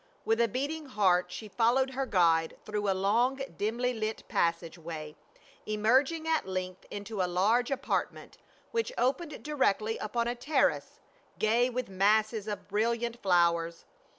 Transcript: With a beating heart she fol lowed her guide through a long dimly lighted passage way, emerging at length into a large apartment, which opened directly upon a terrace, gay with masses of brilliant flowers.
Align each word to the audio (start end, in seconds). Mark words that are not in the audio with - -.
With 0.25 0.41
a 0.41 0.47
beating 0.47 0.87
heart 0.87 1.27
she 1.31 1.47
fol 1.47 1.75
lowed 1.75 1.91
her 1.91 2.07
guide 2.07 2.57
through 2.65 2.89
a 2.89 2.95
long 2.97 3.35
dimly 3.55 3.93
lighted 3.93 4.27
passage 4.27 4.75
way, 4.75 5.15
emerging 5.67 6.27
at 6.27 6.47
length 6.47 6.87
into 6.89 7.21
a 7.21 7.29
large 7.29 7.69
apartment, 7.69 8.39
which 8.71 8.91
opened 8.97 9.43
directly 9.43 9.99
upon 9.99 10.27
a 10.27 10.33
terrace, 10.33 10.99
gay 11.37 11.69
with 11.69 11.87
masses 11.87 12.47
of 12.47 12.67
brilliant 12.67 13.21
flowers. 13.21 13.85